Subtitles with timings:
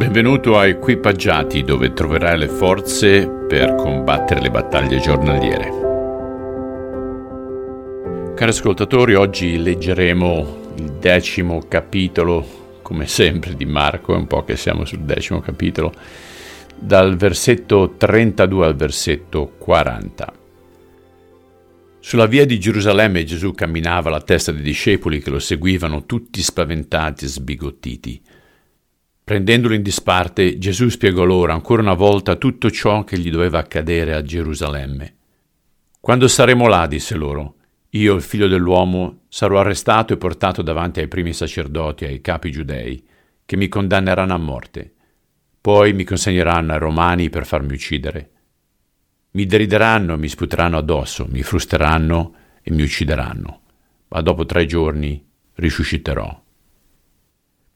[0.00, 5.68] Benvenuto a Equipaggiati dove troverai le forze per combattere le battaglie giornaliere.
[8.34, 14.56] Cari ascoltatori, oggi leggeremo il decimo capitolo, come sempre, di Marco, è un po' che
[14.56, 15.92] siamo sul decimo capitolo,
[16.74, 20.32] dal versetto 32 al versetto 40.
[21.98, 27.26] Sulla via di Gerusalemme Gesù camminava alla testa dei discepoli che lo seguivano tutti spaventati
[27.26, 28.22] e sbigottiti.
[29.30, 34.12] Prendendolo in disparte, Gesù spiegò loro ancora una volta tutto ciò che gli doveva accadere
[34.12, 35.14] a Gerusalemme.
[36.00, 37.54] Quando saremo là, disse loro,
[37.90, 42.50] io, il figlio dell'uomo, sarò arrestato e portato davanti ai primi sacerdoti e ai capi
[42.50, 43.06] giudei,
[43.46, 44.94] che mi condanneranno a morte.
[45.60, 48.30] Poi mi consegneranno ai romani per farmi uccidere.
[49.30, 53.60] Mi derideranno, mi sputeranno addosso, mi frusteranno e mi uccideranno,
[54.08, 55.24] ma dopo tre giorni
[55.54, 56.48] risusciterò.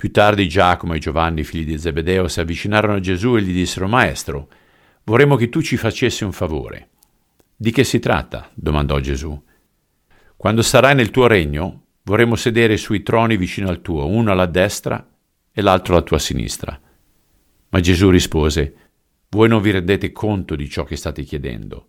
[0.04, 3.88] Più tardi Giacomo e Giovanni, figli di Zebedeo, si avvicinarono a Gesù e gli dissero,
[3.88, 4.50] Maestro,
[5.04, 6.90] vorremmo che tu ci facessi un favore.
[7.56, 8.50] Di che si tratta?
[8.52, 9.42] domandò Gesù.
[10.36, 15.08] Quando sarai nel tuo regno, vorremmo sedere sui troni vicino al tuo, uno alla destra
[15.50, 16.78] e l'altro alla tua sinistra.
[17.70, 18.74] Ma Gesù rispose,
[19.30, 21.86] Voi non vi rendete conto di ciò che state chiedendo.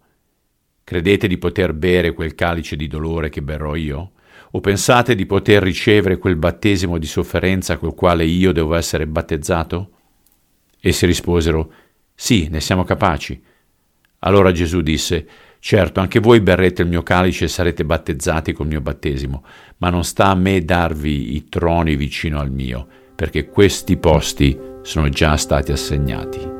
[0.86, 4.12] Credete di poter bere quel calice di dolore che berrò io?
[4.52, 9.89] O pensate di poter ricevere quel battesimo di sofferenza col quale io devo essere battezzato?
[10.80, 11.72] Essi risposero,
[12.14, 13.41] Sì, ne siamo capaci.
[14.19, 15.28] Allora Gesù disse,
[15.59, 19.44] Certo, anche voi berrete il mio calice e sarete battezzati col mio battesimo,
[19.78, 25.09] ma non sta a me darvi i troni vicino al mio, perché questi posti sono
[25.09, 26.55] già stati assegnati.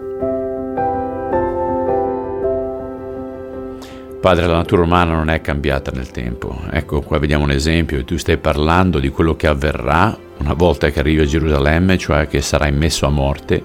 [4.26, 6.60] Padre, la natura umana non è cambiata nel tempo.
[6.72, 8.04] Ecco, qua vediamo un esempio.
[8.04, 12.42] Tu stai parlando di quello che avverrà una volta che arrivi a Gerusalemme, cioè che
[12.42, 13.64] sarai messo a morte.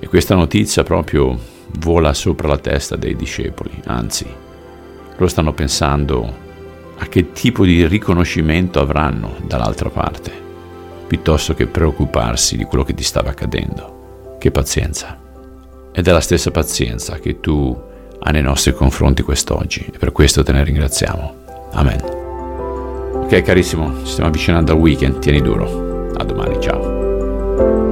[0.00, 1.38] E questa notizia proprio
[1.78, 3.80] vola sopra la testa dei discepoli.
[3.84, 4.26] Anzi,
[5.12, 6.34] loro stanno pensando
[6.98, 10.32] a che tipo di riconoscimento avranno dall'altra parte,
[11.06, 14.36] piuttosto che preoccuparsi di quello che ti stava accadendo.
[14.36, 15.16] Che pazienza.
[15.92, 17.92] Ed è la stessa pazienza che tu
[18.24, 21.34] ha nei nostri confronti quest'oggi e per questo te ne ringraziamo.
[21.72, 22.00] Amen.
[23.24, 26.10] Ok carissimo, ci stiamo avvicinando al weekend, tieni duro.
[26.16, 27.83] A domani, ciao.